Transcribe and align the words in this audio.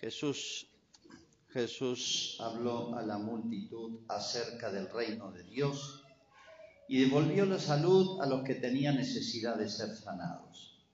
Jesús, 0.00 0.66
Jesús 1.50 2.38
habló 2.40 2.96
a 2.96 3.02
la 3.02 3.18
multitud 3.18 4.00
acerca 4.08 4.72
del 4.72 4.88
reino 4.88 5.30
de 5.30 5.42
Dios 5.42 6.02
y 6.88 7.00
devolvió 7.04 7.44
la 7.44 7.58
salud 7.58 8.18
a 8.22 8.26
los 8.26 8.42
que 8.42 8.54
tenían 8.54 8.96
necesidad 8.96 9.56
de 9.56 9.68
ser 9.68 9.94
sanados. 9.94 10.86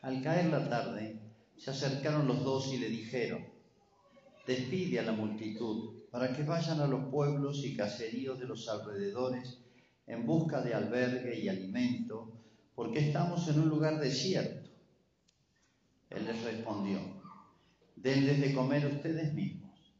Al 0.00 0.22
caer 0.22 0.46
la 0.46 0.66
tarde, 0.66 1.20
se 1.58 1.72
acercaron 1.72 2.26
los 2.26 2.42
dos 2.42 2.72
y 2.72 2.78
le 2.78 2.88
dijeron, 2.88 3.44
despide 4.46 5.00
a 5.00 5.02
la 5.02 5.12
multitud 5.12 6.04
para 6.10 6.34
que 6.34 6.42
vayan 6.42 6.80
a 6.80 6.86
los 6.86 7.10
pueblos 7.10 7.64
y 7.64 7.76
caseríos 7.76 8.40
de 8.40 8.46
los 8.46 8.66
alrededores 8.66 9.58
en 10.06 10.24
busca 10.24 10.62
de 10.62 10.72
albergue 10.72 11.38
y 11.38 11.48
alimento, 11.48 12.32
porque 12.74 13.08
estamos 13.08 13.46
en 13.48 13.60
un 13.60 13.68
lugar 13.68 14.00
desierto. 14.00 14.70
Él 16.08 16.24
les 16.24 16.42
respondió, 16.42 17.23
denles 17.96 18.40
de 18.40 18.54
comer 18.54 18.86
ustedes 18.86 19.32
mismos. 19.34 19.94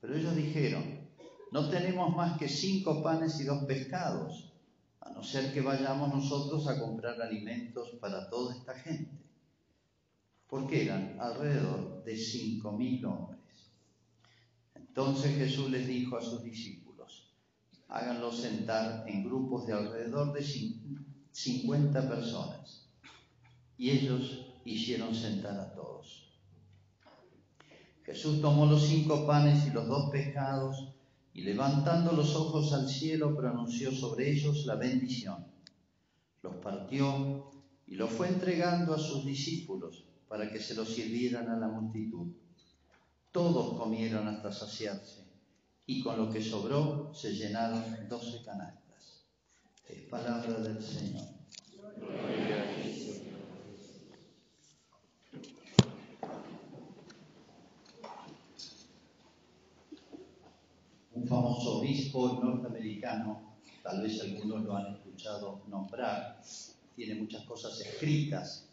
Pero 0.00 0.16
ellos 0.16 0.34
dijeron, 0.34 1.08
no 1.52 1.68
tenemos 1.68 2.14
más 2.16 2.38
que 2.38 2.48
cinco 2.48 3.02
panes 3.02 3.38
y 3.40 3.44
dos 3.44 3.64
pescados, 3.64 4.52
a 5.00 5.10
no 5.10 5.22
ser 5.22 5.52
que 5.52 5.60
vayamos 5.60 6.12
nosotros 6.12 6.66
a 6.66 6.80
comprar 6.80 7.20
alimentos 7.20 7.90
para 8.00 8.28
toda 8.28 8.56
esta 8.56 8.74
gente, 8.74 9.18
porque 10.48 10.84
eran 10.84 11.16
alrededor 11.20 12.02
de 12.04 12.16
cinco 12.16 12.72
mil 12.72 13.04
hombres. 13.04 13.40
Entonces 14.74 15.36
Jesús 15.36 15.70
les 15.70 15.86
dijo 15.86 16.16
a 16.16 16.22
sus 16.22 16.42
discípulos, 16.42 17.32
háganlos 17.88 18.40
sentar 18.40 19.04
en 19.06 19.24
grupos 19.24 19.66
de 19.66 19.74
alrededor 19.74 20.32
de 20.32 20.44
cincuenta 21.30 22.08
personas. 22.08 22.88
Y 23.76 23.90
ellos 23.90 24.46
hicieron 24.64 25.14
sentar 25.14 25.58
a 25.58 25.74
todos. 25.74 26.31
Jesús 28.04 28.40
tomó 28.40 28.66
los 28.66 28.82
cinco 28.82 29.26
panes 29.26 29.66
y 29.66 29.70
los 29.70 29.86
dos 29.86 30.10
pescados 30.10 30.92
y 31.34 31.42
levantando 31.42 32.12
los 32.12 32.34
ojos 32.34 32.72
al 32.72 32.88
cielo 32.88 33.36
pronunció 33.36 33.92
sobre 33.92 34.30
ellos 34.30 34.66
la 34.66 34.74
bendición. 34.74 35.46
Los 36.42 36.56
partió 36.56 37.50
y 37.86 37.94
los 37.94 38.10
fue 38.10 38.28
entregando 38.28 38.94
a 38.94 38.98
sus 38.98 39.24
discípulos 39.24 40.04
para 40.28 40.50
que 40.50 40.58
se 40.58 40.74
los 40.74 40.88
sirvieran 40.88 41.48
a 41.48 41.56
la 41.56 41.68
multitud. 41.68 42.32
Todos 43.30 43.78
comieron 43.78 44.28
hasta 44.28 44.52
saciarse 44.52 45.24
y 45.86 46.02
con 46.02 46.16
lo 46.18 46.30
que 46.30 46.42
sobró 46.42 47.12
se 47.14 47.34
llenaron 47.34 47.82
doce 48.08 48.42
canastas. 48.44 49.26
Es 49.88 50.02
palabra 50.08 50.58
del 50.60 50.82
Señor. 50.82 51.24
Famoso 61.52 61.78
obispo 61.80 62.40
norteamericano, 62.42 63.56
tal 63.82 64.00
vez 64.00 64.20
algunos 64.22 64.64
lo 64.64 64.76
han 64.76 64.94
escuchado 64.94 65.60
nombrar, 65.68 66.40
tiene 66.96 67.14
muchas 67.16 67.44
cosas 67.44 67.78
escritas, 67.80 68.68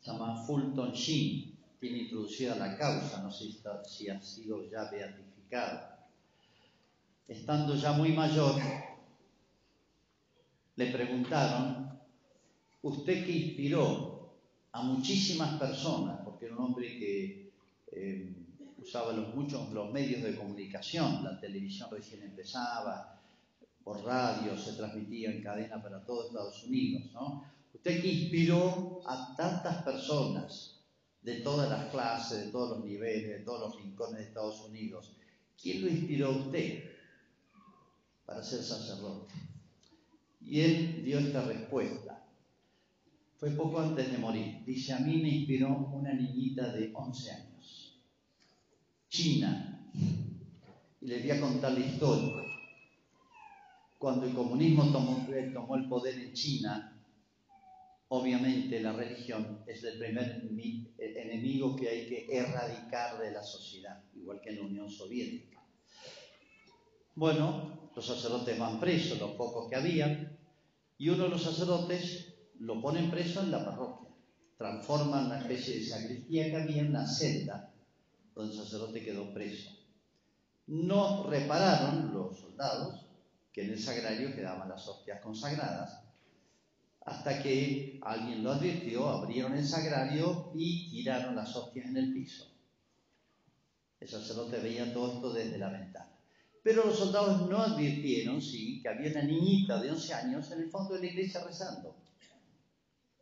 se 0.00 0.10
llama 0.10 0.44
Fulton 0.44 0.92
Sheen 0.92 1.52
tiene 1.80 1.98
introducida 2.00 2.56
la 2.56 2.76
causa, 2.76 3.22
no 3.22 3.30
sé 3.30 3.46
si 3.88 4.08
ha 4.08 4.20
sido 4.20 4.68
ya 4.70 4.88
beatificado. 4.90 5.80
Estando 7.26 7.74
ya 7.74 7.92
muy 7.92 8.12
mayor, 8.12 8.54
le 10.76 10.92
preguntaron, 10.92 11.98
¿usted 12.82 13.24
que 13.24 13.32
inspiró 13.32 14.32
a 14.72 14.82
muchísimas 14.82 15.58
personas? 15.58 16.20
Porque 16.24 16.46
era 16.46 16.56
un 16.56 16.64
hombre 16.64 16.86
que 16.98 17.50
eh, 17.92 18.41
usaba 18.82 19.12
los, 19.12 19.34
muchos 19.34 19.72
los 19.72 19.92
medios 19.92 20.22
de 20.22 20.36
comunicación, 20.36 21.24
la 21.24 21.40
televisión 21.40 21.88
recién 21.90 22.22
empezaba, 22.22 23.20
por 23.82 24.04
radio, 24.04 24.56
se 24.56 24.74
transmitía 24.74 25.30
en 25.30 25.42
cadena 25.42 25.82
para 25.82 26.04
todo 26.04 26.28
Estados 26.28 26.62
Unidos, 26.64 27.10
¿no? 27.12 27.44
Usted 27.74 28.00
que 28.00 28.12
inspiró 28.12 29.00
a 29.06 29.34
tantas 29.34 29.82
personas, 29.82 30.82
de 31.22 31.36
todas 31.36 31.70
las 31.70 31.90
clases, 31.90 32.46
de 32.46 32.52
todos 32.52 32.78
los 32.78 32.84
niveles, 32.84 33.28
de 33.28 33.44
todos 33.44 33.60
los 33.60 33.76
rincones 33.82 34.18
de 34.18 34.24
Estados 34.24 34.60
Unidos. 34.62 35.12
¿Quién 35.60 35.82
lo 35.82 35.88
inspiró 35.88 36.28
a 36.28 36.36
usted 36.36 36.84
para 38.26 38.42
ser 38.42 38.62
sacerdote? 38.62 39.34
Y 40.40 40.60
él 40.60 41.04
dio 41.04 41.20
esta 41.20 41.42
respuesta. 41.42 42.24
Fue 43.36 43.50
poco 43.50 43.80
antes 43.80 44.10
de 44.10 44.18
morir. 44.18 44.64
Dice, 44.64 44.92
a 44.92 44.98
mí 44.98 45.18
me 45.22 45.28
inspiró 45.28 45.68
una 45.92 46.12
niñita 46.12 46.72
de 46.72 46.90
11 46.92 47.30
años, 47.30 47.51
china. 49.12 49.90
Y 51.00 51.06
le 51.06 51.20
voy 51.20 51.30
a 51.30 51.40
contar 51.40 51.72
la 51.72 51.80
historia. 51.80 52.42
Cuando 53.98 54.26
el 54.26 54.34
comunismo 54.34 54.90
tomó, 54.90 55.26
tomó 55.52 55.76
el 55.76 55.88
poder 55.88 56.18
en 56.18 56.32
China, 56.32 56.88
Obviamente 58.14 58.78
la 58.82 58.92
religión 58.92 59.60
es 59.66 59.82
el 59.84 59.98
primer 59.98 60.42
enemigo 60.98 61.74
que 61.74 61.88
hay 61.88 62.06
que 62.06 62.26
erradicar 62.30 63.18
de 63.18 63.30
la 63.30 63.42
sociedad, 63.42 64.04
igual 64.14 64.38
que 64.42 64.50
en 64.50 64.56
la 64.56 64.62
Unión 64.64 64.90
Soviética. 64.90 65.64
Bueno, 67.14 67.90
los 67.96 68.06
sacerdotes 68.06 68.58
van 68.58 68.78
presos, 68.78 69.18
los 69.18 69.30
pocos 69.30 69.66
que 69.70 69.76
habían, 69.76 70.38
y 70.98 71.08
uno 71.08 71.24
de 71.24 71.30
los 71.30 71.42
sacerdotes 71.42 72.34
lo 72.58 72.82
ponen 72.82 73.10
preso 73.10 73.40
en 73.40 73.50
la 73.50 73.64
parroquia. 73.64 74.10
Transforman 74.58 75.24
una 75.24 75.38
especie 75.38 75.78
de 75.78 75.86
sacristía 75.86 76.50
que 76.50 76.56
había 76.56 76.82
en 76.82 76.88
una 76.88 77.06
celda 77.06 77.71
donde 78.34 78.54
el 78.54 78.58
sacerdote 78.58 79.02
quedó 79.02 79.32
preso. 79.32 79.70
No 80.66 81.24
repararon 81.24 82.12
los 82.12 82.38
soldados 82.38 83.06
que 83.52 83.64
en 83.64 83.72
el 83.72 83.78
sagrario 83.78 84.34
quedaban 84.34 84.68
las 84.68 84.86
hostias 84.88 85.20
consagradas 85.20 86.02
hasta 87.04 87.42
que 87.42 87.98
alguien 88.02 88.44
lo 88.44 88.52
advirtió, 88.52 89.08
abrieron 89.08 89.54
el 89.54 89.66
sagrario 89.66 90.52
y 90.54 90.90
tiraron 90.90 91.34
las 91.34 91.54
hostias 91.56 91.86
en 91.86 91.96
el 91.96 92.12
piso. 92.12 92.48
El 93.98 94.08
sacerdote 94.08 94.58
veía 94.58 94.92
todo 94.92 95.14
esto 95.14 95.32
desde 95.32 95.58
la 95.58 95.70
ventana. 95.70 96.12
Pero 96.62 96.86
los 96.86 96.96
soldados 96.96 97.48
no 97.48 97.58
advirtieron, 97.58 98.40
sí, 98.40 98.80
que 98.80 98.88
había 98.88 99.10
una 99.10 99.22
niñita 99.22 99.80
de 99.80 99.90
11 99.90 100.14
años 100.14 100.50
en 100.52 100.60
el 100.60 100.70
fondo 100.70 100.94
de 100.94 101.00
la 101.00 101.06
iglesia 101.06 101.42
rezando. 101.44 101.96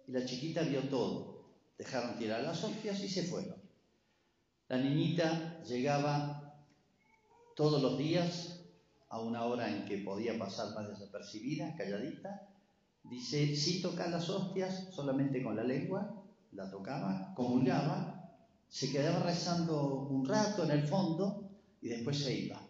Y 0.07 0.13
la 0.13 0.25
chiquita 0.27 0.63
vio 0.63 0.83
todo. 0.83 1.45
Dejaron 1.79 2.19
tirar 2.19 2.43
las 2.43 2.63
hostias 2.63 3.01
y 3.03 3.09
se 3.09 3.23
fueron. 3.25 3.57
La 4.71 4.79
niñita 4.79 5.61
llegaba 5.65 6.55
todos 7.57 7.83
los 7.83 7.99
días 7.99 8.65
a 9.09 9.21
una 9.21 9.45
hora 9.45 9.69
en 9.69 9.85
que 9.85 9.99
podía 9.99 10.39
pasar 10.39 10.73
más 10.77 10.89
desapercibida, 10.89 11.75
calladita, 11.77 12.47
Dice, 13.03 13.57
si 13.57 13.83
toca 13.83 14.09
las 14.09 14.29
hostias 14.29 14.91
solamente 14.93 15.43
con 15.43 15.57
la 15.57 15.65
lengua, 15.65 16.23
la 16.53 16.71
tocaba, 16.71 17.33
comulgaba, 17.35 18.31
se 18.69 18.93
quedaba 18.93 19.25
rezando 19.25 20.07
un 20.09 20.25
rato 20.25 20.63
en 20.63 20.71
el 20.71 20.87
fondo 20.87 21.51
y 21.81 21.89
después 21.89 22.23
se 22.23 22.39
iba. 22.39 22.61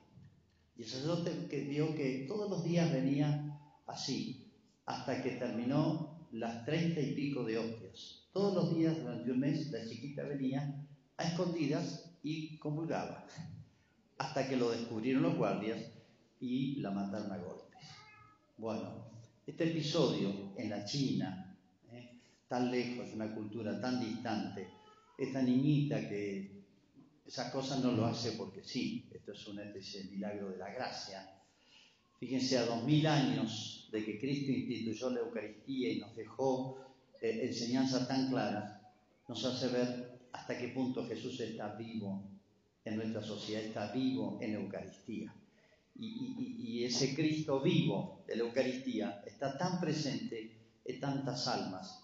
Y 0.76 0.82
el 0.84 0.88
sacerdote 0.88 1.48
que 1.50 1.64
vio 1.64 1.94
que 1.94 2.24
todos 2.26 2.48
los 2.48 2.64
días 2.64 2.90
venía 2.90 3.60
así, 3.86 4.50
hasta 4.86 5.22
que 5.22 5.32
terminó 5.32 6.28
las 6.32 6.64
treinta 6.64 7.00
y 7.00 7.14
pico 7.14 7.44
de 7.44 7.58
hostias. 7.58 8.28
Todos 8.32 8.54
los 8.54 8.74
días 8.74 8.96
durante 8.96 9.30
un 9.30 9.40
mes 9.40 9.70
la 9.70 9.86
chiquita 9.86 10.22
venía 10.22 10.86
a 11.20 11.24
escondidas 11.24 12.10
y 12.22 12.56
comulgaba, 12.56 13.26
hasta 14.16 14.48
que 14.48 14.56
lo 14.56 14.70
descubrieron 14.70 15.22
los 15.22 15.36
guardias 15.36 15.78
y 16.40 16.76
la 16.76 16.90
mataron 16.90 17.30
a 17.30 17.36
golpes. 17.36 17.78
Bueno, 18.56 19.04
este 19.46 19.64
episodio 19.64 20.54
en 20.56 20.70
la 20.70 20.82
China, 20.86 21.58
¿eh? 21.92 22.20
tan 22.48 22.70
lejos, 22.70 23.12
una 23.12 23.34
cultura 23.34 23.78
tan 23.78 24.00
distante, 24.00 24.66
esta 25.18 25.42
niñita 25.42 26.08
que 26.08 26.64
esas 27.26 27.52
cosas 27.52 27.80
no 27.80 27.92
lo 27.92 28.06
hace 28.06 28.32
porque 28.32 28.64
sí, 28.64 29.06
esto 29.12 29.32
es 29.32 29.46
una 29.46 29.64
especie 29.64 30.04
de 30.04 30.10
milagro 30.12 30.48
de 30.48 30.56
la 30.56 30.72
gracia. 30.72 31.36
Fíjense, 32.18 32.56
a 32.56 32.64
dos 32.64 32.82
mil 32.84 33.06
años 33.06 33.88
de 33.92 34.04
que 34.04 34.18
Cristo 34.18 34.52
instituyó 34.52 35.10
la 35.10 35.20
Eucaristía 35.20 35.92
y 35.92 36.00
nos 36.00 36.16
dejó 36.16 36.78
eh, 37.20 37.40
enseñanzas 37.42 38.08
tan 38.08 38.30
claras, 38.30 38.80
nos 39.28 39.44
hace 39.44 39.68
ver 39.68 40.19
hasta 40.32 40.58
qué 40.58 40.68
punto 40.68 41.06
Jesús 41.06 41.40
está 41.40 41.74
vivo 41.74 42.22
en 42.84 42.96
nuestra 42.96 43.22
sociedad, 43.22 43.62
está 43.62 43.92
vivo 43.92 44.38
en 44.40 44.54
la 44.54 44.60
Eucaristía 44.60 45.34
y, 46.00 46.84
ese 46.84 47.14
Cristo 47.14 47.60
vivo 47.60 48.24
de 48.26 48.36
la 48.36 48.44
Eucaristía 48.44 49.22
está 49.26 49.56
tan 49.58 49.78
presente 49.80 50.50
en 50.84 50.98
tantas 50.98 51.46
almas, 51.46 52.02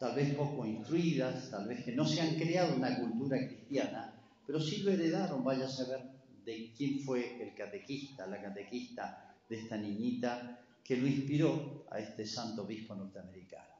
tal 0.00 0.16
vez 0.16 0.34
poco 0.34 0.66
instruidas, 0.66 1.50
tal 1.50 1.68
vez 1.68 1.84
que 1.84 1.92
no 1.92 2.04
se 2.04 2.20
han 2.20 2.34
creado 2.34 2.76
una 2.76 2.98
cultura 2.98 3.38
cristiana, 3.38 4.12
pero 4.46 4.60
sí 4.60 4.78
lo 4.78 4.90
heredaron, 4.90 5.44
vaya 5.44 5.66
a 5.66 5.70
saber 5.70 6.00
de 6.44 6.72
quién 6.76 7.00
fue 7.00 7.40
el 7.40 7.54
catequista, 7.54 8.26
la 8.26 8.42
catequista 8.42 9.34
de 9.48 9.60
esta 9.60 9.76
niñita 9.76 10.60
que 10.82 10.96
lo 10.96 11.06
inspiró 11.06 11.86
a 11.90 11.98
este 12.00 12.26
santo 12.26 12.62
obispo 12.62 12.94
norteamericano. 12.94 13.75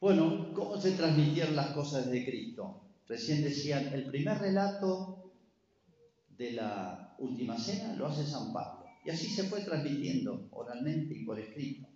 Bueno, 0.00 0.52
¿cómo 0.54 0.80
se 0.80 0.92
transmitieron 0.92 1.56
las 1.56 1.72
cosas 1.72 2.08
de 2.08 2.24
Cristo? 2.24 2.82
Recién 3.08 3.42
decían, 3.42 3.92
el 3.92 4.04
primer 4.04 4.38
relato 4.38 5.32
de 6.36 6.52
la 6.52 7.16
última 7.18 7.58
cena 7.58 7.94
lo 7.94 8.06
hace 8.06 8.24
San 8.24 8.52
Pablo. 8.52 8.86
Y 9.04 9.10
así 9.10 9.26
se 9.28 9.44
fue 9.44 9.62
transmitiendo 9.62 10.48
oralmente 10.52 11.16
y 11.16 11.24
por 11.24 11.40
escrito. 11.40 11.88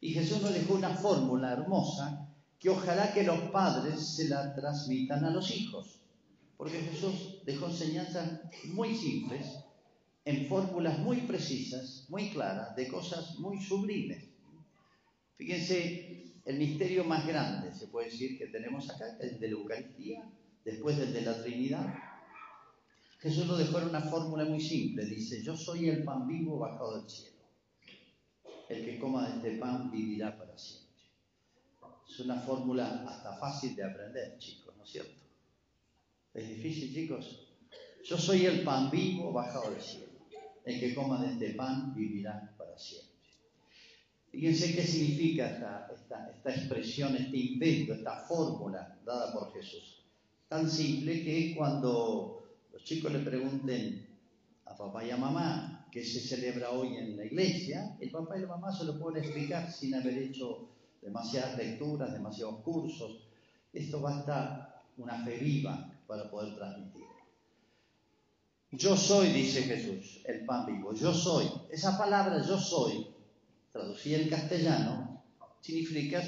Y 0.00 0.12
Jesús 0.12 0.40
nos 0.40 0.54
dejó 0.54 0.74
una 0.74 0.90
fórmula 0.90 1.52
hermosa 1.52 2.28
que 2.60 2.70
ojalá 2.70 3.12
que 3.12 3.24
los 3.24 3.40
padres 3.50 4.14
se 4.14 4.28
la 4.28 4.54
transmitan 4.54 5.24
a 5.24 5.30
los 5.30 5.50
hijos. 5.50 5.98
Porque 6.56 6.78
Jesús 6.80 7.42
dejó 7.44 7.66
enseñanzas 7.66 8.40
muy 8.66 8.94
simples, 8.94 9.64
en 10.24 10.46
fórmulas 10.46 10.98
muy 11.00 11.22
precisas, 11.22 12.04
muy 12.08 12.30
claras, 12.30 12.76
de 12.76 12.86
cosas 12.86 13.36
muy 13.40 13.60
sublimes. 13.60 14.28
Fíjense, 15.36 16.29
el 16.44 16.58
misterio 16.58 17.04
más 17.04 17.26
grande, 17.26 17.72
se 17.74 17.88
puede 17.88 18.10
decir, 18.10 18.38
que 18.38 18.46
tenemos 18.46 18.88
acá, 18.90 19.16
el 19.20 19.38
de 19.38 19.48
la 19.48 19.54
Eucaristía, 19.54 20.30
después 20.64 20.96
del 20.96 21.12
de 21.12 21.22
la 21.22 21.42
Trinidad. 21.42 21.94
Jesús 23.18 23.46
lo 23.46 23.56
dejó 23.56 23.80
en 23.80 23.88
una 23.88 24.00
fórmula 24.00 24.44
muy 24.44 24.60
simple, 24.60 25.04
dice, 25.04 25.42
yo 25.42 25.56
soy 25.56 25.88
el 25.88 26.04
pan 26.04 26.26
vivo 26.26 26.58
bajado 26.58 27.00
del 27.00 27.10
cielo. 27.10 27.36
El 28.68 28.84
que 28.84 28.98
coma 28.98 29.28
de 29.28 29.36
este 29.36 29.58
pan 29.58 29.90
vivirá 29.90 30.38
para 30.38 30.56
siempre. 30.56 30.90
Es 32.08 32.20
una 32.20 32.40
fórmula 32.40 33.04
hasta 33.08 33.36
fácil 33.36 33.76
de 33.76 33.84
aprender, 33.84 34.38
chicos, 34.38 34.74
¿no 34.76 34.84
es 34.84 34.90
cierto? 34.90 35.20
¿Es 36.32 36.48
difícil, 36.48 36.94
chicos? 36.94 37.48
Yo 38.04 38.16
soy 38.16 38.46
el 38.46 38.62
pan 38.62 38.90
vivo 38.90 39.32
bajado 39.32 39.70
del 39.70 39.80
cielo. 39.80 40.12
El 40.64 40.80
que 40.80 40.94
coma 40.94 41.22
de 41.22 41.32
este 41.32 41.54
pan 41.54 41.94
vivirá 41.94 42.54
para 42.56 42.78
siempre. 42.78 43.09
Fíjense 44.30 44.74
qué 44.74 44.82
significa 44.82 45.50
esta, 45.50 45.88
esta, 45.92 46.50
expresión, 46.50 47.16
este 47.16 47.36
invento, 47.36 47.94
esta 47.94 48.16
fórmula 48.28 48.96
dada 49.04 49.32
por 49.32 49.52
Jesús. 49.52 50.04
Tan 50.48 50.70
simple 50.70 51.24
que 51.24 51.54
cuando 51.56 52.44
los 52.72 52.84
chicos 52.84 53.12
le 53.12 53.20
pregunten 53.20 54.06
a 54.66 54.76
papá 54.76 55.04
y 55.04 55.10
a 55.10 55.16
mamá 55.16 55.88
qué 55.90 56.04
se 56.04 56.20
celebra 56.20 56.70
hoy 56.70 56.96
en 56.96 57.16
la 57.16 57.24
iglesia, 57.24 57.96
el 58.00 58.10
papá 58.10 58.38
y 58.38 58.42
la 58.42 58.48
mamá 58.48 58.72
se 58.72 58.84
lo 58.84 58.98
pueden 58.98 59.24
explicar 59.24 59.70
sin 59.70 59.94
haber 59.94 60.16
hecho 60.18 60.68
demasiadas 61.02 61.58
lecturas, 61.58 62.12
demasiados 62.12 62.60
cursos. 62.62 63.26
Esto 63.72 64.00
basta 64.00 64.84
una 64.96 65.24
fe 65.24 65.38
viva 65.38 65.92
para 66.06 66.30
poder 66.30 66.54
transmitir. 66.54 67.02
Yo 68.72 68.96
soy, 68.96 69.32
dice 69.32 69.62
Jesús, 69.62 70.22
el 70.26 70.44
pan 70.44 70.66
vivo. 70.66 70.94
Yo 70.94 71.12
soy. 71.12 71.50
Esa 71.70 71.98
palabra 71.98 72.40
yo 72.46 72.56
soy 72.56 73.08
traducida 73.72 74.18
en 74.18 74.28
castellano, 74.28 75.24
significa, 75.60 76.22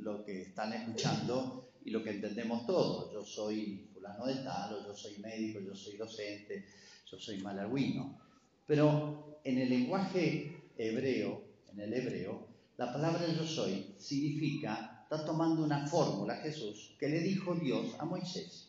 lo 0.00 0.24
que 0.24 0.42
están 0.42 0.72
escuchando 0.72 1.70
y 1.84 1.90
lo 1.90 2.02
que 2.02 2.10
entendemos 2.10 2.66
todos. 2.66 3.12
Yo 3.12 3.24
soy 3.24 3.88
fulano 3.92 4.26
de 4.26 4.36
tal, 4.36 4.74
o 4.74 4.86
yo 4.86 4.94
soy 4.94 5.18
médico, 5.18 5.60
yo 5.60 5.74
soy 5.74 5.96
docente, 5.96 6.66
yo 7.10 7.18
soy 7.18 7.38
malagüino. 7.38 8.20
Pero 8.66 9.40
en 9.44 9.58
el 9.58 9.70
lenguaje 9.70 10.70
hebreo, 10.76 11.42
en 11.72 11.80
el 11.80 11.92
hebreo, 11.94 12.46
la 12.76 12.92
palabra 12.92 13.26
yo 13.26 13.44
soy 13.44 13.94
significa, 13.98 15.02
está 15.02 15.24
tomando 15.24 15.64
una 15.64 15.86
fórmula 15.86 16.36
Jesús 16.36 16.94
que 16.98 17.08
le 17.08 17.20
dijo 17.20 17.54
Dios 17.54 17.96
a 17.98 18.04
Moisés. 18.04 18.68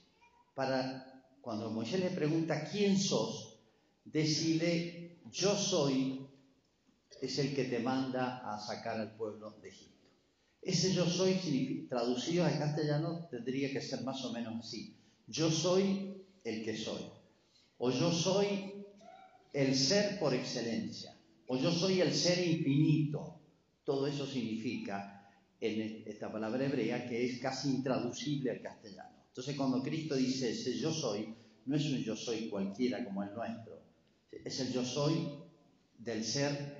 Para 0.55 1.23
cuando 1.41 1.69
Moisés 1.69 1.99
le 1.99 2.09
pregunta 2.09 2.65
quién 2.65 2.97
sos, 2.97 3.59
decirle 4.03 5.19
yo 5.31 5.55
soy 5.55 6.18
es 7.21 7.37
el 7.39 7.53
que 7.55 7.65
te 7.65 7.79
manda 7.79 8.53
a 8.53 8.59
sacar 8.59 8.99
al 8.99 9.15
pueblo 9.15 9.51
de 9.61 9.69
Egipto. 9.69 10.07
Ese 10.61 10.93
yo 10.93 11.05
soy, 11.05 11.87
traducido 11.89 12.45
al 12.45 12.57
castellano, 12.57 13.27
tendría 13.31 13.71
que 13.71 13.81
ser 13.81 14.03
más 14.03 14.23
o 14.25 14.33
menos 14.33 14.65
así. 14.65 14.95
Yo 15.27 15.49
soy 15.49 16.23
el 16.43 16.63
que 16.63 16.75
soy. 16.75 17.01
O 17.77 17.91
yo 17.91 18.11
soy 18.11 18.85
el 19.53 19.75
ser 19.75 20.19
por 20.19 20.33
excelencia. 20.33 21.15
O 21.47 21.57
yo 21.57 21.71
soy 21.71 22.01
el 22.01 22.13
ser 22.13 22.45
infinito. 22.45 23.39
Todo 23.83 24.05
eso 24.07 24.25
significa 24.25 25.15
en 25.61 26.03
esta 26.05 26.31
palabra 26.31 26.65
hebrea 26.65 27.07
que 27.07 27.25
es 27.25 27.39
casi 27.39 27.69
intraducible 27.69 28.51
al 28.51 28.61
castellano. 28.61 29.09
Entonces 29.29 29.55
cuando 29.55 29.81
Cristo 29.81 30.15
dice 30.15 30.51
ese 30.51 30.77
yo 30.77 30.91
soy, 30.91 31.33
no 31.65 31.75
es 31.75 31.85
un 31.85 32.03
yo 32.03 32.15
soy 32.15 32.49
cualquiera 32.49 33.03
como 33.03 33.23
el 33.23 33.33
nuestro. 33.33 33.81
Es 34.31 34.59
el 34.59 34.73
yo 34.73 34.83
soy 34.83 35.29
del 35.97 36.23
ser 36.23 36.78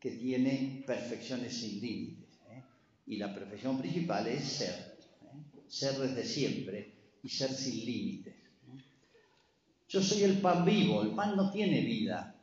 que 0.00 0.12
tiene 0.12 0.82
perfecciones 0.86 1.54
sin 1.54 1.80
límites. 1.80 2.40
¿eh? 2.48 2.62
Y 3.06 3.16
la 3.16 3.34
perfección 3.34 3.78
principal 3.78 4.26
es 4.26 4.44
ser, 4.44 4.96
¿eh? 5.22 5.60
ser 5.68 5.98
desde 5.98 6.24
siempre 6.24 6.94
y 7.22 7.28
ser 7.28 7.50
sin 7.50 7.84
límites. 7.84 8.34
¿eh? 8.34 8.82
Yo 9.88 10.02
soy 10.02 10.22
el 10.22 10.40
pan 10.40 10.64
vivo, 10.64 11.02
el 11.02 11.10
pan 11.10 11.36
no 11.36 11.50
tiene 11.52 11.82
vida. 11.82 12.34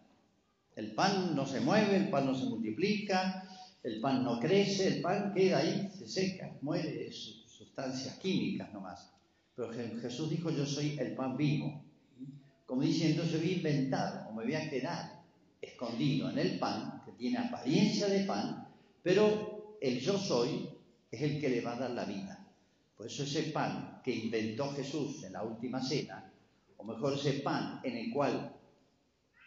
El 0.75 0.93
pan 0.93 1.35
no 1.35 1.47
se 1.47 1.59
mueve, 1.59 1.97
el 1.97 2.09
pan 2.09 2.27
no 2.27 2.35
se 2.35 2.45
multiplica, 2.45 3.49
el 3.81 3.99
pan 3.99 4.23
no 4.23 4.39
crece, 4.39 4.87
el 4.87 5.01
pan 5.01 5.33
queda 5.33 5.57
ahí, 5.57 5.89
se 5.97 6.07
seca, 6.07 6.55
muere, 6.61 7.11
sustancias 7.11 8.19
químicas 8.19 8.71
nomás. 8.71 9.11
Pero 9.55 9.71
Jesús 9.73 10.29
dijo, 10.29 10.51
yo 10.51 10.67
soy 10.67 10.95
el 10.99 11.15
pan 11.15 11.35
vivo. 11.35 11.83
Como 12.67 12.83
diciendo, 12.83 13.23
yo 13.23 13.39
voy 13.39 13.49
a 13.49 13.57
inventar 13.57 14.27
o 14.29 14.33
me 14.35 14.43
voy 14.43 14.53
a 14.53 14.69
quedar 14.69 15.16
escondido 15.61 16.29
en 16.29 16.39
el 16.39 16.59
pan 16.59 16.97
tiene 17.17 17.39
apariencia 17.39 18.07
de 18.07 18.25
pan, 18.25 18.67
pero 19.01 19.77
el 19.81 19.99
yo 19.99 20.17
soy 20.17 20.69
es 21.09 21.21
el 21.21 21.39
que 21.39 21.49
le 21.49 21.61
va 21.61 21.73
a 21.73 21.79
dar 21.79 21.91
la 21.91 22.05
vida. 22.05 22.45
Por 22.95 23.07
eso 23.07 23.23
ese 23.23 23.43
pan 23.51 24.01
que 24.03 24.15
inventó 24.15 24.71
Jesús 24.73 25.23
en 25.23 25.33
la 25.33 25.43
última 25.43 25.81
cena, 25.81 26.31
o 26.77 26.83
mejor 26.83 27.13
ese 27.13 27.33
pan 27.41 27.79
en 27.83 27.97
el 27.97 28.13
cual 28.13 28.55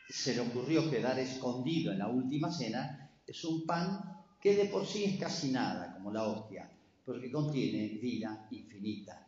se 0.08 0.34
le 0.34 0.40
ocurrió 0.40 0.90
quedar 0.90 1.18
escondido 1.18 1.92
en 1.92 1.98
la 1.98 2.08
última 2.08 2.52
cena, 2.52 3.10
es 3.26 3.44
un 3.44 3.64
pan 3.64 4.24
que 4.40 4.54
de 4.54 4.64
por 4.66 4.86
sí 4.86 5.04
es 5.04 5.20
casi 5.20 5.50
nada, 5.50 5.94
como 5.94 6.12
la 6.12 6.24
hostia, 6.24 6.68
porque 7.04 7.30
contiene 7.30 7.88
vida 8.00 8.46
infinita, 8.50 9.26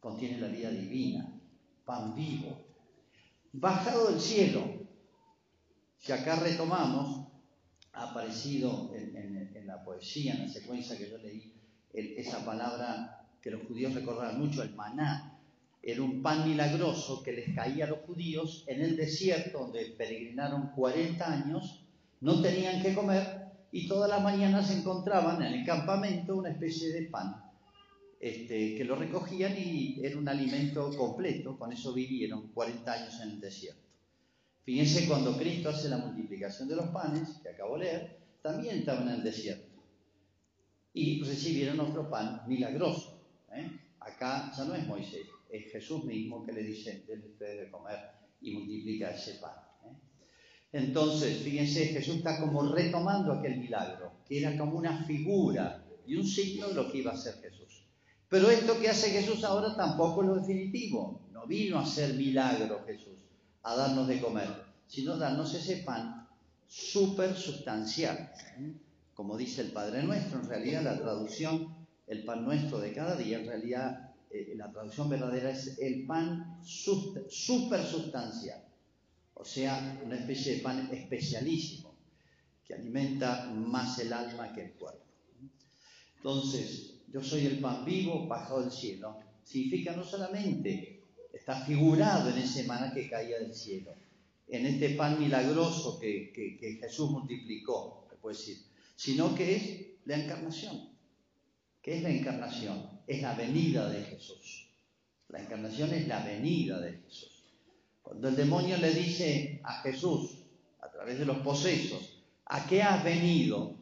contiene 0.00 0.38
la 0.38 0.48
vida 0.48 0.70
divina, 0.70 1.28
pan 1.84 2.14
vivo, 2.14 2.58
bajado 3.52 4.10
del 4.10 4.20
cielo. 4.20 4.83
Si 6.04 6.12
acá 6.12 6.36
retomamos, 6.36 7.28
ha 7.94 8.10
aparecido 8.10 8.92
en, 8.94 9.66
la 9.66 9.82
poesía, 9.82 10.34
en 10.34 10.42
la 10.42 10.48
secuencia 10.48 10.98
que 10.98 11.08
yo 11.08 11.16
leí, 11.16 11.50
esa 11.94 12.44
palabra 12.44 13.26
que 13.40 13.50
los 13.50 13.62
judíos 13.66 13.94
recordaban 13.94 14.38
mucho, 14.38 14.62
el 14.62 14.74
maná. 14.74 15.40
Era 15.82 16.02
un 16.02 16.20
pan 16.20 16.46
milagroso 16.46 17.22
que 17.22 17.32
les 17.32 17.54
caía 17.54 17.86
a 17.86 17.88
los 17.88 18.00
judíos 18.00 18.64
en 18.66 18.82
el 18.82 18.98
desierto 18.98 19.60
donde 19.60 19.94
peregrinaron 19.96 20.72
40 20.76 21.32
años, 21.32 21.86
no 22.20 22.42
tenían 22.42 22.82
que 22.82 22.92
comer 22.92 23.52
y 23.72 23.88
todas 23.88 24.10
las 24.10 24.22
mañanas 24.22 24.70
encontraban 24.72 25.42
en 25.42 25.54
el 25.54 25.64
campamento 25.64 26.36
una 26.36 26.50
especie 26.50 26.92
de 26.92 27.06
pan 27.06 27.42
este, 28.20 28.76
que 28.76 28.84
lo 28.84 28.96
recogían 28.96 29.54
y 29.56 30.04
era 30.04 30.18
un 30.18 30.28
alimento 30.28 30.94
completo, 30.98 31.58
con 31.58 31.72
eso 31.72 31.94
vivieron 31.94 32.48
40 32.48 32.92
años 32.92 33.20
en 33.22 33.30
el 33.30 33.40
desierto. 33.40 33.83
Fíjense 34.64 35.06
cuando 35.06 35.36
Cristo 35.36 35.68
hace 35.68 35.90
la 35.90 35.98
multiplicación 35.98 36.68
de 36.68 36.76
los 36.76 36.88
panes, 36.88 37.28
que 37.42 37.50
acabo 37.50 37.76
de 37.76 37.84
leer, 37.84 38.18
también 38.40 38.78
estaban 38.78 39.08
en 39.08 39.16
el 39.16 39.22
desierto. 39.22 39.68
Y 40.94 41.22
recibieron 41.22 41.80
otro 41.80 42.08
pan 42.08 42.42
milagroso. 42.46 43.20
¿eh? 43.52 43.70
Acá 44.00 44.50
ya 44.56 44.64
no 44.64 44.74
es 44.74 44.86
Moisés, 44.86 45.26
es 45.50 45.70
Jesús 45.70 46.04
mismo 46.04 46.46
que 46.46 46.52
le 46.52 46.62
dice, 46.62 47.04
denle 47.06 47.26
ustedes 47.28 47.66
de 47.66 47.70
comer 47.70 47.98
y 48.40 48.52
multiplica 48.52 49.10
ese 49.10 49.34
pan. 49.34 49.54
¿eh? 49.84 49.96
Entonces, 50.72 51.42
fíjense, 51.42 51.86
Jesús 51.86 52.16
está 52.16 52.40
como 52.40 52.72
retomando 52.72 53.32
aquel 53.32 53.58
milagro, 53.58 54.12
que 54.26 54.38
era 54.38 54.56
como 54.56 54.78
una 54.78 55.04
figura 55.04 55.84
y 56.06 56.16
un 56.16 56.26
signo 56.26 56.68
de 56.68 56.74
lo 56.74 56.90
que 56.90 56.98
iba 56.98 57.10
a 57.10 57.14
hacer 57.14 57.34
Jesús. 57.34 57.84
Pero 58.30 58.50
esto 58.50 58.80
que 58.80 58.88
hace 58.88 59.10
Jesús 59.10 59.44
ahora 59.44 59.76
tampoco 59.76 60.22
es 60.22 60.28
lo 60.28 60.34
definitivo. 60.36 61.28
No 61.32 61.46
vino 61.46 61.78
a 61.78 61.82
hacer 61.82 62.14
milagro 62.14 62.82
Jesús 62.86 63.13
a 63.64 63.74
darnos 63.74 64.06
de 64.06 64.20
comer, 64.20 64.48
sino 64.86 65.16
darnos 65.16 65.54
ese 65.54 65.78
pan 65.78 66.28
súper 66.66 67.34
sustancial. 67.34 68.30
Como 69.14 69.36
dice 69.36 69.62
el 69.62 69.72
Padre 69.72 70.02
Nuestro, 70.02 70.40
en 70.40 70.48
realidad 70.48 70.82
la 70.82 70.98
traducción, 70.98 71.74
el 72.06 72.24
pan 72.24 72.44
nuestro 72.44 72.78
de 72.78 72.92
cada 72.92 73.16
día, 73.16 73.38
en 73.38 73.46
realidad 73.46 74.14
eh, 74.30 74.52
la 74.56 74.70
traducción 74.70 75.08
verdadera 75.08 75.50
es 75.50 75.78
el 75.78 76.04
pan 76.06 76.58
súper 76.62 77.84
sustancial. 77.84 78.62
O 79.34 79.44
sea, 79.44 80.00
una 80.04 80.16
especie 80.16 80.56
de 80.56 80.62
pan 80.62 80.88
especialísimo, 80.92 81.94
que 82.66 82.74
alimenta 82.74 83.46
más 83.46 83.98
el 83.98 84.12
alma 84.12 84.52
que 84.52 84.64
el 84.66 84.72
cuerpo. 84.72 85.04
Entonces, 86.16 86.94
yo 87.12 87.22
soy 87.22 87.46
el 87.46 87.60
pan 87.60 87.84
vivo 87.84 88.26
bajado 88.26 88.60
del 88.60 88.70
cielo. 88.70 89.18
Significa 89.44 89.94
no 89.94 90.04
solamente 90.04 90.93
está 91.34 91.60
figurado 91.60 92.30
en 92.30 92.38
ese 92.38 92.64
maná 92.64 92.92
que 92.92 93.08
caía 93.08 93.38
del 93.38 93.54
cielo, 93.54 93.92
en 94.48 94.66
este 94.66 94.90
pan 94.90 95.18
milagroso 95.18 95.98
que, 95.98 96.78
Jesús 96.80 97.10
multiplicó, 97.10 98.06
se 98.10 98.16
puede 98.16 98.36
decir, 98.36 98.58
sino 98.94 99.34
que 99.34 99.56
es 99.56 99.86
la 100.04 100.16
encarnación. 100.16 100.90
¿Qué 101.82 101.96
es 101.96 102.02
la 102.02 102.10
encarnación? 102.10 103.00
Es 103.06 103.20
la 103.20 103.34
venida 103.34 103.88
de 103.90 104.02
Jesús. 104.04 104.68
La 105.28 105.42
encarnación 105.42 105.92
es 105.92 106.06
la 106.06 106.24
venida 106.24 106.80
de 106.80 106.92
Jesús. 106.92 107.42
Cuando 108.02 108.28
el 108.28 108.36
demonio 108.36 108.76
le 108.76 108.92
dice 108.92 109.60
a 109.64 109.82
Jesús, 109.82 110.38
a 110.80 110.90
través 110.90 111.18
de 111.18 111.26
los 111.26 111.38
posesos, 111.38 112.22
¿a 112.46 112.66
qué 112.66 112.82
has 112.82 113.02
venido? 113.02 113.76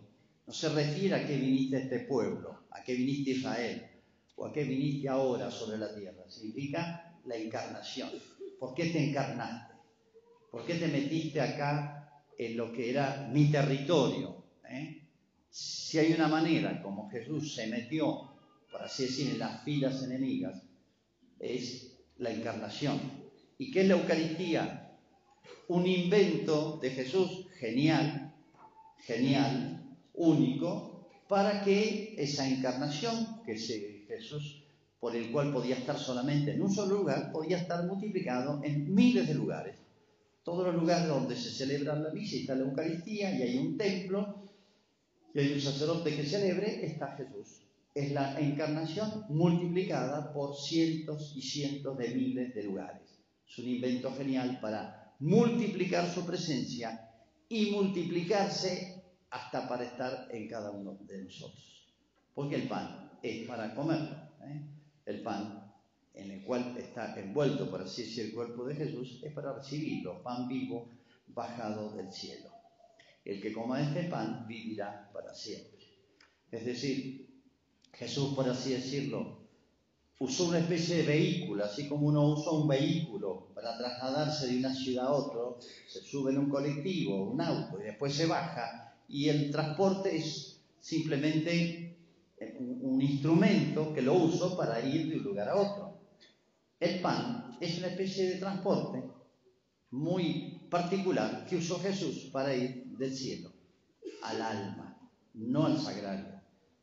No 0.46 0.52
se 0.52 0.68
refiere 0.68 1.14
a 1.16 1.26
qué 1.26 1.36
viniste 1.36 1.76
a 1.76 1.80
este 1.80 2.00
pueblo, 2.00 2.64
a 2.70 2.82
qué 2.82 2.94
viniste 2.94 3.32
Israel, 3.32 3.86
o 4.36 4.46
a 4.46 4.52
qué 4.52 4.64
viniste 4.64 5.08
ahora 5.08 5.50
sobre 5.50 5.78
la 5.78 5.94
tierra. 5.94 6.24
Significa 6.28 7.11
la 7.26 7.36
encarnación. 7.36 8.10
¿Por 8.58 8.74
qué 8.74 8.86
te 8.86 9.08
encarnaste? 9.08 9.74
¿Por 10.50 10.66
qué 10.66 10.74
te 10.74 10.88
metiste 10.88 11.40
acá 11.40 12.24
en 12.38 12.56
lo 12.56 12.72
que 12.72 12.90
era 12.90 13.28
mi 13.32 13.50
territorio? 13.50 14.44
¿Eh? 14.68 15.08
Si 15.50 15.98
hay 15.98 16.12
una 16.12 16.28
manera 16.28 16.82
como 16.82 17.10
Jesús 17.10 17.54
se 17.54 17.66
metió, 17.66 18.32
por 18.70 18.82
así 18.82 19.04
decir, 19.04 19.30
en 19.30 19.38
las 19.38 19.62
filas 19.64 20.02
enemigas, 20.02 20.62
es 21.38 21.98
la 22.18 22.30
encarnación. 22.30 23.00
¿Y 23.58 23.70
qué 23.70 23.82
es 23.82 23.88
la 23.88 23.94
Eucaristía? 23.94 24.96
Un 25.68 25.86
invento 25.86 26.78
de 26.82 26.90
Jesús 26.90 27.46
genial, 27.58 28.34
genial, 28.98 29.96
único, 30.14 31.08
para 31.28 31.64
que 31.64 32.14
esa 32.18 32.48
encarnación 32.48 33.42
que 33.44 33.58
se, 33.58 34.04
Jesús 34.06 34.61
por 35.02 35.16
el 35.16 35.32
cual 35.32 35.52
podía 35.52 35.74
estar 35.74 35.98
solamente 35.98 36.52
en 36.52 36.62
un 36.62 36.72
solo 36.72 36.98
lugar, 36.98 37.32
podía 37.32 37.58
estar 37.58 37.84
multiplicado 37.84 38.60
en 38.62 38.94
miles 38.94 39.26
de 39.26 39.34
lugares. 39.34 39.74
Todos 40.44 40.64
los 40.64 40.76
lugares 40.76 41.08
donde 41.08 41.34
se 41.34 41.50
celebra 41.50 41.96
la 41.96 42.10
misa 42.10 42.36
y 42.36 42.40
está 42.42 42.54
la 42.54 42.62
Eucaristía 42.62 43.36
y 43.36 43.42
hay 43.42 43.58
un 43.58 43.76
templo 43.76 44.48
y 45.34 45.40
hay 45.40 45.54
un 45.54 45.60
sacerdote 45.60 46.14
que 46.14 46.22
celebre, 46.22 46.86
está 46.86 47.16
Jesús. 47.16 47.62
Es 47.92 48.12
la 48.12 48.38
encarnación 48.38 49.24
multiplicada 49.30 50.32
por 50.32 50.54
cientos 50.54 51.32
y 51.34 51.42
cientos 51.42 51.98
de 51.98 52.14
miles 52.14 52.54
de 52.54 52.62
lugares. 52.62 53.02
Es 53.48 53.58
un 53.58 53.68
invento 53.70 54.14
genial 54.14 54.60
para 54.60 55.16
multiplicar 55.18 56.08
su 56.08 56.24
presencia 56.24 57.10
y 57.48 57.72
multiplicarse 57.72 59.02
hasta 59.30 59.68
para 59.68 59.82
estar 59.82 60.28
en 60.30 60.46
cada 60.46 60.70
uno 60.70 60.96
de 61.00 61.24
nosotros. 61.24 61.92
Porque 62.32 62.54
el 62.54 62.68
pan 62.68 63.18
es 63.20 63.48
para 63.48 63.74
comerlo. 63.74 64.16
¿eh? 64.42 64.71
El 65.06 65.22
pan 65.22 65.72
en 66.14 66.30
el 66.30 66.42
cual 66.42 66.76
está 66.76 67.18
envuelto, 67.18 67.70
por 67.70 67.82
así 67.82 68.02
decir, 68.02 68.26
el 68.26 68.34
cuerpo 68.34 68.64
de 68.64 68.74
Jesús, 68.74 69.20
es 69.22 69.32
para 69.32 69.52
recibirlo, 69.52 70.22
pan 70.22 70.48
vivo 70.48 70.88
bajado 71.28 71.90
del 71.92 72.12
cielo. 72.12 72.50
El 73.24 73.40
que 73.40 73.52
coma 73.52 73.80
este 73.80 74.04
pan 74.04 74.46
vivirá 74.46 75.10
para 75.12 75.34
siempre. 75.34 75.86
Es 76.50 76.64
decir, 76.66 77.26
Jesús, 77.92 78.34
por 78.34 78.48
así 78.48 78.72
decirlo, 78.72 79.38
usó 80.18 80.48
una 80.48 80.58
especie 80.58 80.96
de 80.96 81.02
vehículo, 81.04 81.64
así 81.64 81.88
como 81.88 82.08
uno 82.08 82.28
usa 82.28 82.52
un 82.52 82.68
vehículo 82.68 83.48
para 83.54 83.78
trasladarse 83.78 84.48
de 84.48 84.58
una 84.58 84.74
ciudad 84.74 85.06
a 85.06 85.12
otra, 85.12 85.66
se 85.88 86.02
sube 86.02 86.32
en 86.32 86.38
un 86.38 86.50
colectivo, 86.50 87.30
un 87.30 87.40
auto, 87.40 87.80
y 87.80 87.84
después 87.84 88.14
se 88.14 88.26
baja, 88.26 88.94
y 89.08 89.28
el 89.28 89.50
transporte 89.50 90.16
es 90.16 90.60
simplemente 90.80 91.91
un, 92.58 93.00
instrumento 93.00 93.92
que 93.92 94.02
lo 94.02 94.14
uso 94.14 94.56
para 94.56 94.80
ir 94.80 95.08
de 95.08 95.16
un 95.16 95.24
lugar 95.24 95.48
a 95.48 95.56
otro. 95.56 96.00
El 96.78 97.00
pan 97.00 97.56
es 97.60 97.78
una 97.78 97.88
especie 97.88 98.28
de 98.28 98.36
transporte 98.36 99.02
muy 99.90 100.66
particular 100.70 101.46
que 101.46 101.56
usó 101.56 101.78
Jesús 101.80 102.30
para 102.32 102.54
ir 102.54 102.86
del 102.96 103.14
cielo 103.14 103.52
al 104.22 104.40
alma, 104.40 104.96
no 105.34 105.66
al 105.66 105.78
sagrario, 105.78 106.40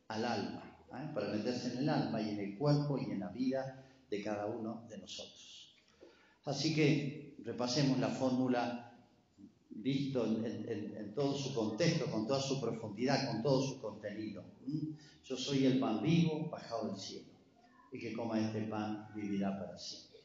al 0.08 0.24
alma, 0.24 0.78
¿eh? 0.92 1.10
para 1.14 1.28
meterse 1.28 1.72
en 1.72 1.78
el 1.78 1.88
alma 1.88 2.20
y 2.20 2.30
en 2.30 2.40
el 2.40 2.58
cuerpo 2.58 2.98
y 2.98 3.10
en 3.10 3.20
la 3.20 3.28
vida 3.28 3.84
de 4.10 4.22
cada 4.22 4.46
uno 4.46 4.86
de 4.88 4.98
nosotros. 4.98 5.74
Así 6.44 6.74
que 6.74 7.36
repasemos 7.44 7.98
la 7.98 8.08
fórmula 8.08 8.89
visto 9.82 10.24
en, 10.24 11.12
todo 11.14 11.36
su 11.36 11.54
contexto, 11.54 12.10
con 12.10 12.26
toda 12.26 12.40
su 12.40 12.60
profundidad, 12.60 13.30
con 13.30 13.42
todo 13.42 13.62
su 13.62 13.80
contenido. 13.80 14.44
Yo 15.24 15.36
soy 15.36 15.66
el 15.66 15.78
pan 15.78 16.02
vivo 16.02 16.48
bajado 16.50 16.88
del 16.88 16.98
cielo, 16.98 17.28
y 17.92 17.98
que 17.98 18.12
coma 18.12 18.40
este 18.40 18.62
pan 18.62 19.08
vivirá 19.14 19.58
para 19.58 19.78
siempre. 19.78 20.20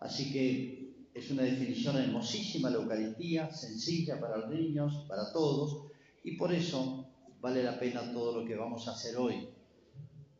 Así 0.00 0.32
que 0.32 1.08
es 1.14 1.30
una 1.30 1.42
definición 1.42 1.96
hermosísima 1.96 2.70
la 2.70 2.76
Eucaristía, 2.76 3.50
sencilla 3.50 4.20
para 4.20 4.38
los 4.38 4.50
niños, 4.50 5.04
para 5.08 5.32
todos, 5.32 5.90
y 6.24 6.36
por 6.36 6.52
eso 6.52 7.06
vale 7.40 7.62
la 7.62 7.78
pena 7.78 8.12
todo 8.12 8.40
lo 8.40 8.46
que 8.46 8.56
vamos 8.56 8.86
a 8.88 8.92
hacer 8.92 9.16
hoy. 9.16 9.48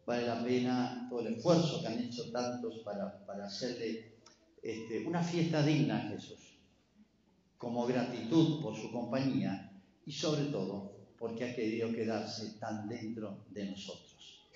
Vale 0.05 0.26
la 0.26 0.45
pena 0.45 1.07
todo 1.11 1.21
el 1.21 1.35
esfuerzo 1.35 1.81
que 1.81 1.88
han 1.88 1.99
hecho 1.99 2.31
tantos 2.31 2.79
para, 2.85 3.25
para 3.26 3.47
hacerle 3.47 4.12
este, 4.62 5.05
una 5.07 5.23
fiesta 5.23 5.62
digna 5.65 5.97
a 5.97 6.09
Jesús 6.11 6.56
como 7.59 7.87
gratitud 7.87 8.63
por 8.63 8.77
su 8.77 8.93
compañía 8.93 9.73
y 10.05 10.13
sobre 10.13 10.47
todo 10.47 10.97
porque 11.19 11.45
ha 11.45 11.55
querido 11.55 11.91
quedarse 11.93 12.59
tan 12.59 12.89
dentro 12.89 13.45
de 13.51 13.71
nosotros. 13.71 14.47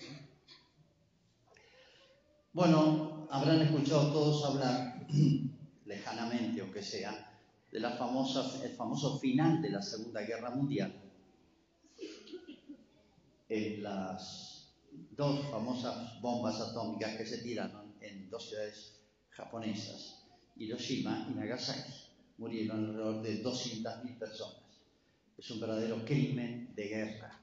Bueno, 2.52 3.26
habrán 3.30 3.62
escuchado 3.62 4.12
todos 4.12 4.44
hablar, 4.44 5.06
lejanamente 5.86 6.60
aunque 6.60 6.82
sea, 6.82 7.38
de 7.70 7.80
la 7.80 7.92
famoso 7.92 9.18
final 9.18 9.62
de 9.62 9.70
la 9.70 9.80
Segunda 9.80 10.20
Guerra 10.22 10.50
Mundial, 10.50 10.92
en 13.48 13.82
las 13.82 14.74
dos 15.16 15.48
famosas 15.50 16.20
bombas 16.20 16.60
atómicas 16.60 17.16
que 17.16 17.26
se 17.26 17.38
tiraron 17.38 17.94
en 18.00 18.28
dos 18.28 18.48
ciudades 18.48 19.00
japonesas, 19.30 20.24
Hiroshima 20.56 21.28
y 21.30 21.34
Nagasaki 21.34 22.09
murieron 22.40 22.86
alrededor 22.86 23.22
de 23.22 23.44
200.000 23.44 24.18
personas. 24.18 24.62
Es 25.36 25.50
un 25.50 25.60
verdadero 25.60 26.04
crimen 26.04 26.72
de 26.74 26.88
guerra. 26.88 27.38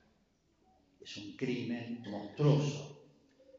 Es 1.00 1.16
un 1.18 1.38
crimen 1.38 2.04
monstruoso. 2.10 3.06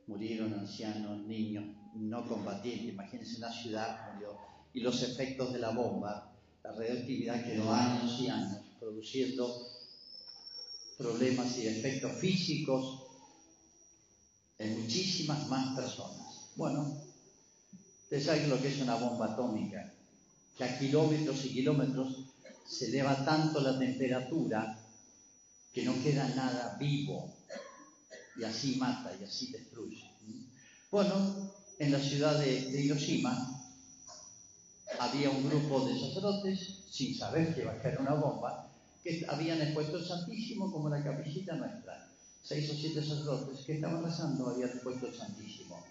Murieron 0.08 0.52
ancianos, 0.52 1.26
niños, 1.26 1.64
no 1.94 2.26
combatientes. 2.26 2.92
Imagínense 2.92 3.38
una 3.38 3.52
ciudad 3.52 4.14
murió. 4.14 4.36
Y 4.74 4.80
los 4.80 5.00
efectos 5.02 5.52
de 5.52 5.60
la 5.60 5.70
bomba, 5.70 6.34
la 6.64 6.72
radioactividad 6.72 7.44
quedó 7.44 7.72
años 7.72 8.20
y 8.20 8.28
años 8.28 8.60
produciendo 8.80 9.64
problemas 10.98 11.56
y 11.58 11.68
efectos 11.68 12.12
físicos 12.18 13.04
en 14.58 14.82
muchísimas 14.82 15.48
más 15.48 15.76
personas. 15.76 16.50
Bueno, 16.56 17.00
ustedes 18.02 18.24
saben 18.24 18.50
lo 18.50 18.60
que 18.60 18.68
es 18.68 18.80
una 18.80 18.96
bomba 18.96 19.34
atómica 19.34 19.94
que 20.58 20.64
a 20.64 20.76
kilómetros 20.76 21.44
y 21.44 21.50
kilómetros 21.50 22.16
se 22.66 22.86
eleva 22.86 23.24
tanto 23.24 23.60
la 23.60 23.78
temperatura 23.78 24.76
que 25.72 25.84
no 25.84 25.94
queda 26.02 26.28
nada 26.34 26.76
vivo 26.80 27.32
y 28.36 28.42
así 28.42 28.74
mata 28.74 29.14
y 29.18 29.24
así 29.24 29.52
destruye. 29.52 30.04
Bueno, 30.90 31.14
en 31.78 31.92
la 31.92 32.00
ciudad 32.00 32.40
de, 32.40 32.82
Hiroshima 32.82 33.54
había 34.98 35.30
un 35.30 35.48
grupo 35.48 35.86
de 35.86 35.98
sacerdotes, 35.98 36.80
sin 36.90 37.16
saber 37.16 37.54
que 37.54 37.62
iba 37.62 37.72
a 37.72 37.80
caer 37.80 38.00
una 38.00 38.14
bomba, 38.14 38.68
que 39.04 39.24
habían 39.28 39.62
expuesto 39.62 39.98
el 39.98 40.04
Santísimo 40.04 40.72
como 40.72 40.88
la 40.88 41.04
capillita 41.04 41.54
nuestra. 41.54 42.10
Seis 42.42 42.68
o 42.70 42.74
siete 42.74 43.00
sacerdotes 43.00 43.64
que 43.64 43.74
estaban 43.74 44.02
rezando 44.02 44.48
habían 44.48 44.70
expuesto 44.70 45.06
el 45.06 45.14
Santísimo. 45.14 45.84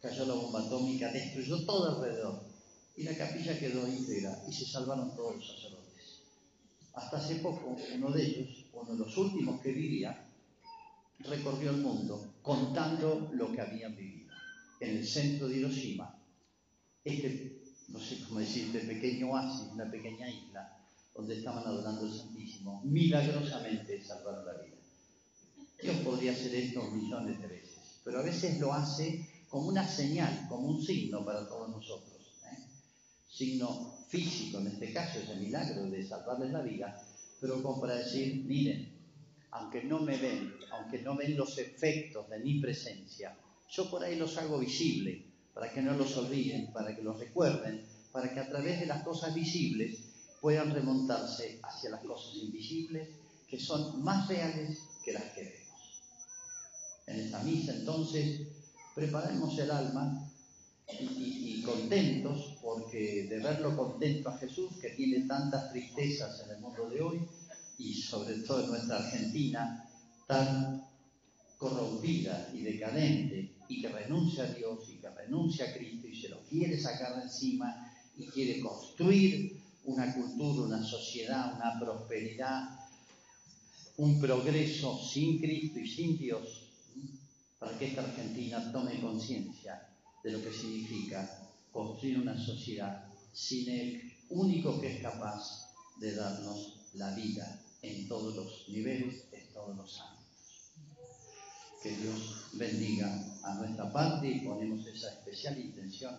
Cayó 0.00 0.24
la 0.24 0.34
bomba 0.34 0.60
atómica, 0.60 1.12
destruyó 1.12 1.66
todo 1.66 1.96
alrededor 1.96 2.55
y 2.96 3.02
la 3.02 3.14
capilla 3.14 3.58
quedó 3.58 3.86
íntegra 3.86 4.42
y 4.48 4.52
se 4.52 4.64
salvaron 4.64 5.14
todos 5.14 5.36
los 5.36 5.46
sacerdotes. 5.46 6.22
Hasta 6.94 7.18
hace 7.18 7.36
poco, 7.36 7.76
uno 7.94 8.10
de 8.10 8.24
ellos, 8.24 8.64
uno 8.72 8.92
de 8.92 8.98
los 8.98 9.16
últimos 9.18 9.60
que 9.60 9.72
vivía, 9.72 10.26
recorrió 11.18 11.70
el 11.70 11.78
mundo 11.78 12.34
contando 12.42 13.30
lo 13.34 13.52
que 13.52 13.60
habían 13.60 13.94
vivido. 13.94 14.32
En 14.80 14.96
el 14.96 15.06
centro 15.06 15.48
de 15.48 15.58
Hiroshima, 15.58 16.18
este, 17.04 17.62
no 17.88 18.00
sé 18.00 18.22
cómo 18.26 18.40
decir, 18.40 18.74
este 18.74 18.94
pequeño 18.94 19.30
oasis, 19.30 19.72
una 19.72 19.90
pequeña 19.90 20.28
isla, 20.28 20.78
donde 21.14 21.38
estaban 21.38 21.66
adorando 21.66 22.02
al 22.02 22.12
Santísimo, 22.12 22.82
milagrosamente 22.84 24.02
salvaron 24.02 24.46
la 24.46 24.52
vida. 24.54 24.76
Dios 25.82 25.96
podría 25.98 26.32
hacer 26.32 26.54
esto 26.54 26.82
millones 26.90 27.40
de 27.40 27.46
veces, 27.46 28.00
pero 28.04 28.20
a 28.20 28.22
veces 28.22 28.58
lo 28.58 28.72
hace 28.72 29.44
como 29.48 29.68
una 29.68 29.86
señal, 29.86 30.46
como 30.48 30.68
un 30.68 30.82
signo 30.82 31.24
para 31.24 31.46
todos 31.46 31.70
nosotros 31.70 32.15
signo 33.36 34.06
físico, 34.08 34.58
en 34.58 34.68
este 34.68 34.92
caso 34.92 35.18
es 35.18 35.28
el 35.28 35.40
milagro 35.40 35.90
de 35.90 36.06
salvarles 36.06 36.52
la 36.52 36.62
vida, 36.62 37.02
pero 37.40 37.62
como 37.62 37.80
para 37.80 37.96
decir, 37.96 38.44
miren, 38.46 38.96
aunque 39.50 39.84
no 39.84 40.00
me 40.00 40.16
ven, 40.16 40.54
aunque 40.72 41.02
no 41.02 41.16
ven 41.16 41.36
los 41.36 41.58
efectos 41.58 42.28
de 42.30 42.38
mi 42.38 42.60
presencia, 42.60 43.36
yo 43.70 43.90
por 43.90 44.02
ahí 44.02 44.16
los 44.16 44.38
hago 44.38 44.58
visibles, 44.58 45.22
para 45.52 45.70
que 45.72 45.82
no 45.82 45.94
los 45.94 46.16
olviden, 46.16 46.72
para 46.72 46.94
que 46.94 47.02
los 47.02 47.18
recuerden, 47.18 47.84
para 48.12 48.32
que 48.32 48.40
a 48.40 48.48
través 48.48 48.80
de 48.80 48.86
las 48.86 49.02
cosas 49.02 49.34
visibles 49.34 49.98
puedan 50.40 50.72
remontarse 50.72 51.60
hacia 51.62 51.90
las 51.90 52.04
cosas 52.04 52.36
invisibles, 52.36 53.08
que 53.48 53.60
son 53.60 54.02
más 54.02 54.28
reales 54.28 54.78
que 55.04 55.12
las 55.12 55.24
que 55.34 55.42
vemos. 55.42 56.02
En 57.06 57.20
esta 57.20 57.42
misa 57.42 57.74
entonces 57.74 58.48
preparemos 58.94 59.58
el 59.58 59.70
alma 59.70 60.30
y, 61.00 61.62
contentos, 61.62 62.45
porque 62.66 63.28
de 63.30 63.38
verlo 63.38 63.76
contento 63.76 64.28
a 64.28 64.38
Jesús, 64.38 64.72
que 64.82 64.90
tiene 64.90 65.20
tantas 65.20 65.70
tristezas 65.70 66.42
en 66.44 66.56
el 66.56 66.60
mundo 66.60 66.90
de 66.90 67.00
hoy, 67.00 67.20
y 67.78 67.94
sobre 67.94 68.38
todo 68.40 68.64
en 68.64 68.70
nuestra 68.70 68.96
Argentina, 68.96 69.88
tan 70.26 70.84
corrompida 71.58 72.50
y 72.52 72.62
decadente, 72.62 73.52
y 73.68 73.80
que 73.80 73.88
renuncia 73.88 74.42
a 74.42 74.48
Dios 74.48 74.80
y 74.88 74.96
que 74.96 75.08
renuncia 75.10 75.66
a 75.66 75.72
Cristo 75.74 76.08
y 76.08 76.20
se 76.20 76.28
lo 76.28 76.40
quiere 76.40 76.76
sacar 76.76 77.16
de 77.16 77.22
encima 77.22 77.92
y 78.16 78.26
quiere 78.26 78.58
construir 78.58 79.60
una 79.84 80.12
cultura, 80.12 80.66
una 80.66 80.84
sociedad, 80.84 81.54
una 81.54 81.78
prosperidad, 81.78 82.80
un 83.98 84.20
progreso 84.20 85.00
sin 85.00 85.38
Cristo 85.38 85.78
y 85.78 85.88
sin 85.88 86.18
Dios, 86.18 86.68
para 87.60 87.78
que 87.78 87.86
esta 87.86 88.02
Argentina 88.02 88.72
tome 88.72 89.00
conciencia 89.00 89.86
de 90.24 90.32
lo 90.32 90.42
que 90.42 90.52
significa 90.52 91.45
construir 91.76 92.20
una 92.20 92.36
sociedad 92.36 93.04
sin 93.32 93.68
el 93.68 94.12
único 94.30 94.80
que 94.80 94.96
es 94.96 95.02
capaz 95.02 95.74
de 96.00 96.14
darnos 96.14 96.80
la 96.94 97.14
vida 97.14 97.60
en 97.82 98.08
todos 98.08 98.34
los 98.34 98.68
niveles, 98.68 99.24
en 99.32 99.52
todos 99.52 99.76
los 99.76 100.00
ámbitos. 100.00 100.72
Que 101.82 101.96
Dios 101.96 102.46
bendiga 102.54 103.38
a 103.44 103.54
nuestra 103.54 103.92
parte 103.92 104.28
y 104.28 104.40
ponemos 104.40 104.86
esa 104.86 105.12
especial 105.12 105.58
intención 105.58 106.16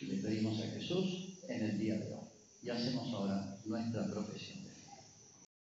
le 0.00 0.22
pedimos 0.22 0.60
a 0.60 0.66
Jesús 0.68 1.38
en 1.48 1.64
el 1.64 1.78
día 1.78 1.96
de 1.96 2.12
hoy. 2.12 2.26
Y 2.62 2.70
hacemos 2.70 3.12
ahora 3.12 3.58
nuestra 3.64 4.06
profesión 4.06 4.67